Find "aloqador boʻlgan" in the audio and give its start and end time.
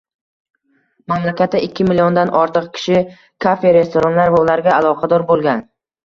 4.79-5.63